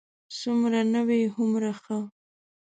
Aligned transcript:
څومره 0.39 0.79
نوی، 0.93 1.21
هومره 1.35 1.71
ښه. 1.83 1.99